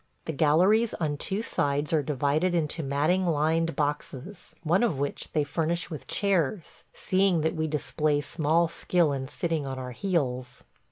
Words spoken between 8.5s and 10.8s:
skill in sitting on our heels.